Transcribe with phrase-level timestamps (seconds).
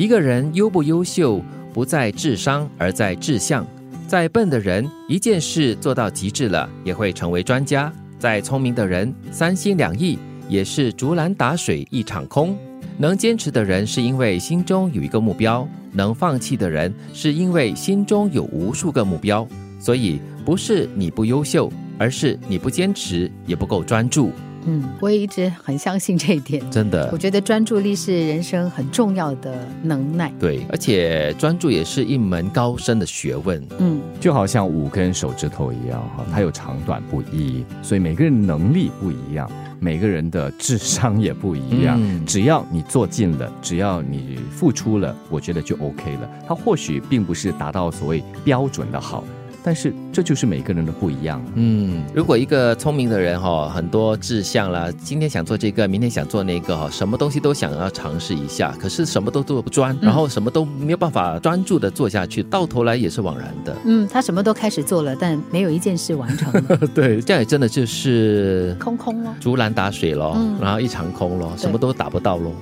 [0.00, 3.66] 一个人优不优秀，不在智商，而在志向。
[4.08, 10.18] 再笨的人，一件事做到极致了，也会成为专家；再聪明的人，三心两意，
[10.48, 12.56] 也是竹篮打水一场空。
[12.96, 19.46] 能坚持的人，是因为心中有一个目标；能放弃的人，是因为心中有无数个目标。
[19.78, 24.32] 所以，不是你不优秀，而是你不坚持，也不够专注。
[24.64, 26.62] 嗯，我也一直很相信这一点。
[26.70, 30.32] 真的，我觉得专注力是人生很重要的能耐。
[30.38, 33.62] 对，而且专注也是一门高深的学问。
[33.78, 42.00] 嗯，就好像五根手指头一样哈，它有长短不一，所以每个人能力不一样，每个人的智商也不一样。
[42.26, 46.30] 只要你做尽了，只要你付出了，我觉得就 OK 了。
[46.46, 49.24] 它或许并不是达到所谓标准的好。
[49.62, 51.42] 但是这就是每个人的不一样。
[51.54, 63.76] 嗯，如果一个聪明的人哈，很多志向啦，今天想做这个，明天想做那个哈，什么东西都想要尝试一下，可是什么都做不专，然后什么都没有办法专注的做下去，到头来也是枉然的。
[63.84, 66.50] 嗯，他什么都开始做了，但没有一件事完成。
[66.94, 72.52] 对，这样也真的就是空空咯，竹篮打水咯，然后一场空咯，什么都打不到咯。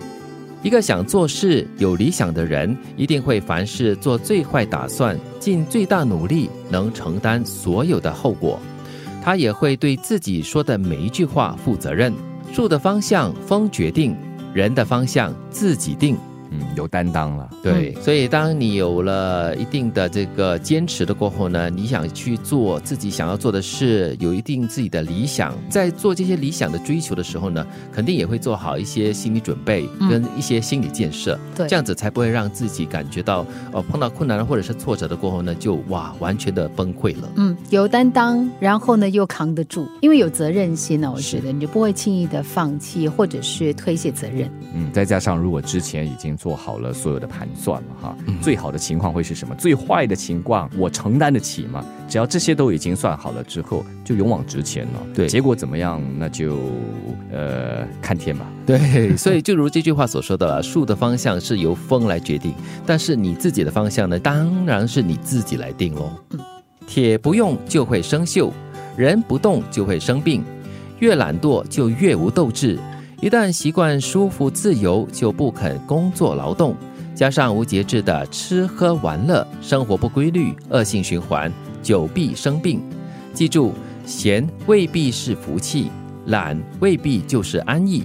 [0.61, 8.59] 一个想做事、有理想的人，一定会凡事做最坏打算，尽最大努力，能承担所有的后果。
[9.23, 12.13] 他也会对自己说的每一句话负责任。
[12.53, 14.15] 树的方向，风决定；
[14.53, 16.17] 人的方向，自己定。
[16.51, 37.29] 嗯，有担当了，对，所以当你有了一定的这个坚持的过后呢，你想去做自己想要做的事，有一定自己的理想，在做这些理想的追求的时候呢，肯定也会做好一些心理准备跟一些心理建设，对，这样子才不会让自己感觉到呃碰到困难或者是挫折的过后呢，就哇完全的崩溃了。
[37.37, 44.51] 嗯，有担当，然后呢又扛得住，因为有责任心呢，我觉得你就不会轻易的放弃或者是推卸责任。
[44.73, 46.38] 嗯，再加上如果之前已经。
[46.39, 49.55] 做好了所有的盘算了哈，最好的情况会是什么？
[49.57, 51.85] 最坏的情况我承担得起吗？
[52.09, 55.07] 只要这些都已经算好了之后，就勇往直前了。
[55.15, 56.01] 对，结果怎么样？
[56.17, 56.57] 那就
[57.33, 58.47] 呃看天吧。
[58.65, 62.55] 对，所以就如这句话所说的了，树的方向是由风来决定，
[62.87, 66.13] 但是你自己的方向呢，当然是你自己来定喽。
[66.87, 68.51] 铁不用就会生锈，
[68.97, 70.43] 人不动就会生病，
[71.01, 72.79] 越懒惰就越无斗志。
[73.21, 76.77] 一旦习惯舒服自由，就不肯工作劳动，
[77.17, 81.53] 加上无节制的吃喝玩乐，生活不规律，恶性循环，
[81.83, 82.81] 久必生病。
[83.35, 83.73] 记住，
[84.07, 85.91] 闲未必是福气，
[86.27, 88.05] 懒未必就是安逸。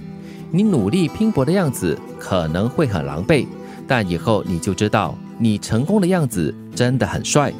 [0.50, 3.46] 你努力拼搏的样子可能会很狼狈，
[3.86, 7.52] 但以后你就知道，你成功的样子真的很帅。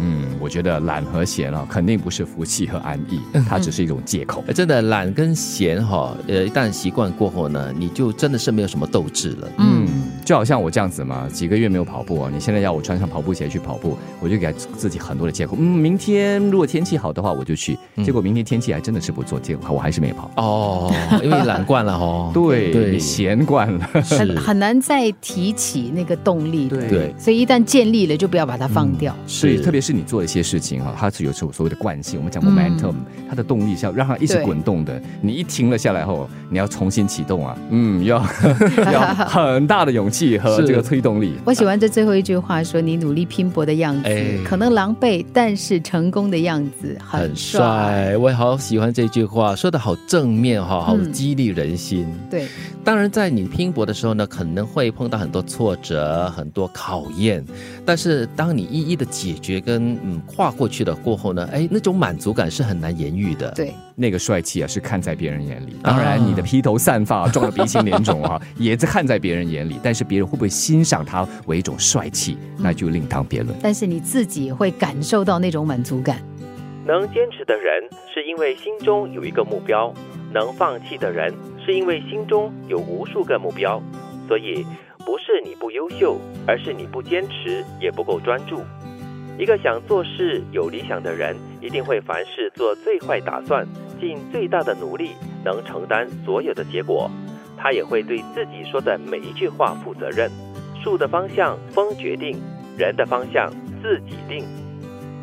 [0.00, 4.42] 嗯，我觉得懒和闲啊，肯定不是福气和安逸，它只是一种借口。
[4.54, 9.48] 真的懒跟闲哈，呃，一旦习惯过后呢，你就真的是没有什么斗志了。
[9.58, 9.86] 嗯，
[10.24, 15.54] 就好像我这样子嘛，几个月没有跑步啊，你现在要我穿上跑步鞋去跑步，我就给自己很多的借口。
[15.58, 17.78] 嗯，明天如果天气好的话，我就去。
[18.02, 20.30] 结果明天天气还真的是不错，结果我还是没跑。
[20.36, 22.30] 哦，因为懒惯了哦。
[22.34, 26.68] 对对，闲惯了，很很难再提起那个动力。
[26.68, 29.14] 对，所以一旦建立了，就不要把它放掉。
[29.26, 29.89] 是，特别是。
[29.90, 32.16] 是你做一些事情哈，它是有所所谓的惯性。
[32.16, 32.94] 我们讲 momentum，
[33.28, 35.02] 它的动力是要让它一直滚动的。
[35.20, 38.24] 你一停了下来后，你要重新启动啊，嗯，要
[38.92, 41.34] 要很大的勇气和这个推动力。
[41.44, 48.16] 我喜欢这最后一句话，说你努力拼搏的样子，可能狼狈，但是成功的样子很帅。
[48.16, 52.06] 我也好喜欢这句话，说的好正面哈，好激励人心。
[52.30, 52.46] 对，
[52.84, 57.44] 当然在你拼搏的时候呢，可能会碰到很多挫折，很多考验，
[57.84, 63.50] 但是当你一一的解决跟嗯，跨过去了过后呢，哎，那种满足感是很难言喻的。
[63.52, 65.76] 对，那个帅气啊，是看在别人眼里。
[65.82, 69.78] 当然，你的披头散发、撞得鼻青脸肿啊， 也在看在别人眼里。
[69.82, 73.56] 但是，别人会不会欣赏他为一种帅气，那就另当别论。
[73.62, 76.18] 但是你自己会感受到那种满足感。
[76.86, 79.92] 能坚持的人，是因为心中有一个目标；
[80.32, 81.32] 能放弃的人，
[81.64, 83.80] 是因为心中有无数个目标。
[84.26, 84.64] 所以，
[85.04, 88.60] 不是你不优秀，而是你不坚持，也不够专注。
[89.40, 93.66] 一个想做事、有理想的人，一定会凡事做最坏打算，
[93.98, 97.10] 尽最大的努力，能承担所有的结果。
[97.56, 100.30] 他也会对自己说的每一句话负责任。
[100.84, 102.38] 树的方向风决定，
[102.76, 103.50] 人的方向
[103.80, 104.44] 自己定。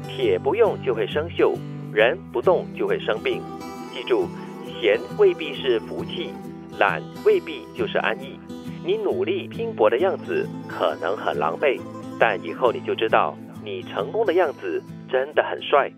[0.07, 1.55] 铁不用就会生锈，
[1.93, 3.39] 人不动就会生病。
[3.93, 4.27] 记住，
[4.81, 6.31] 闲未必是福气，
[6.79, 8.39] 懒未必就是安逸。
[8.83, 11.79] 你努力拼搏的样子可能很狼狈，
[12.19, 13.37] 但以后你就知道。
[13.67, 15.91] 你成功的样子真的很帅。